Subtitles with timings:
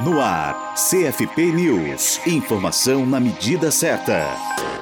[0.00, 2.20] No ar, CFP News.
[2.26, 4.26] Informação na medida certa.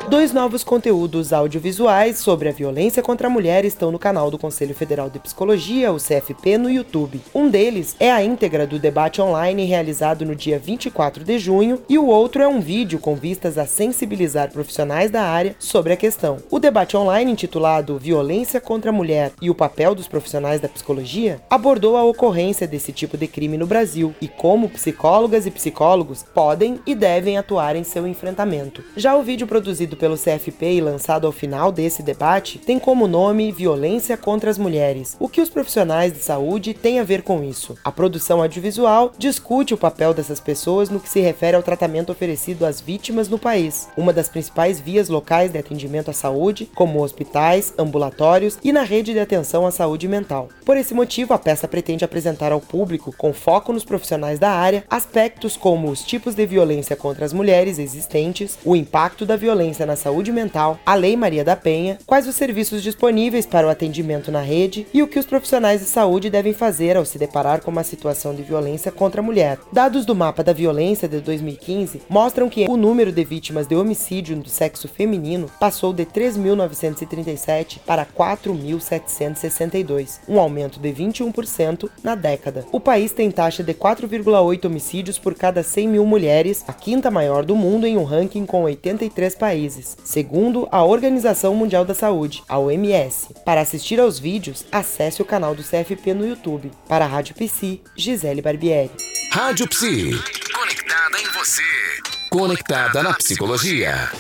[0.09, 4.75] Dois novos conteúdos audiovisuais sobre a violência contra a mulher estão no canal do Conselho
[4.75, 7.21] Federal de Psicologia, o CFP, no YouTube.
[7.33, 11.99] Um deles é a íntegra do debate online realizado no dia 24 de junho e
[11.99, 16.39] o outro é um vídeo com vistas a sensibilizar profissionais da área sobre a questão.
[16.51, 21.41] O debate online, intitulado Violência contra a Mulher e o papel dos profissionais da psicologia,
[21.49, 24.69] abordou a ocorrência desse tipo de crime no Brasil e como
[25.03, 28.85] psicólogas e psicólogos podem e devem atuar em seu enfrentamento.
[28.97, 33.51] Já o vídeo produzido pelo CFP e lançado ao final desse debate tem como nome
[33.51, 35.17] Violência contra as Mulheres.
[35.19, 37.77] O que os profissionais de saúde têm a ver com isso?
[37.83, 42.65] A produção audiovisual discute o papel dessas pessoas no que se refere ao tratamento oferecido
[42.65, 47.75] às vítimas no país, uma das principais vias locais de atendimento à saúde, como hospitais,
[47.77, 50.49] ambulatórios e na rede de atenção à saúde mental.
[50.65, 54.85] Por esse motivo, a peça pretende apresentar ao público, com foco nos profissionais da área,
[54.93, 59.97] aspectos como os tipos de violência contra as mulheres existentes, o impacto da violência na
[59.97, 64.43] saúde mental, a Lei Maria da Penha, quais os serviços disponíveis para o atendimento na
[64.43, 67.83] rede e o que os profissionais de saúde devem fazer ao se deparar com uma
[67.83, 69.59] situação de violência contra a mulher.
[69.73, 74.37] Dados do Mapa da Violência de 2015 mostram que o número de vítimas de homicídio
[74.37, 82.67] do sexo feminino passou de 3.937 para 4.762, um aumento de 21% na década.
[82.71, 84.82] O país tem taxa de 4,8 homicídios
[85.19, 89.35] por cada 100 mil mulheres, a quinta maior do mundo em um ranking com 83
[89.35, 93.35] países países, segundo a Organização Mundial da Saúde, a OMS.
[93.45, 96.71] Para assistir aos vídeos, acesse o canal do CFP no YouTube.
[96.89, 98.91] Para a Rádio Psi, Gisele Barbieri.
[99.31, 100.11] Rádio Psi.
[100.53, 101.63] Conectada em você.
[102.31, 104.11] Conectada na psicologia.